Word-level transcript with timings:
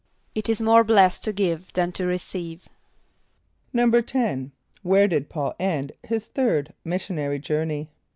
="It 0.33 0.49
is 0.49 0.59
more 0.59 0.83
blessed 0.83 1.23
to 1.25 1.31
give 1.31 1.71
than 1.73 1.91
to 1.91 2.07
receive."= 2.07 2.67
=10.= 3.75 4.49
Where 4.81 5.07
did 5.07 5.29
P[a:]ul 5.29 5.53
end 5.59 5.91
his 6.01 6.25
third 6.25 6.73
missionary 6.83 7.37
journey? 7.37 7.91